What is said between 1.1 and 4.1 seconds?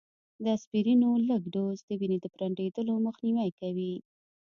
لږ ډوز، د وینې د پرنډېدلو مخنیوی کوي